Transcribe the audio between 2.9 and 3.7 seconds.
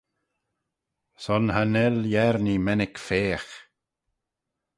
feagh.